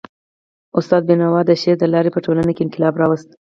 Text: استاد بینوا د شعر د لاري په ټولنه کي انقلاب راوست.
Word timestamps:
استاد 0.79 1.01
بینوا 1.07 1.41
د 1.45 1.51
شعر 1.61 1.77
د 1.79 1.83
لاري 1.93 2.09
په 2.13 2.19
ټولنه 2.25 2.51
کي 2.55 2.61
انقلاب 2.65 2.93
راوست. 3.01 3.29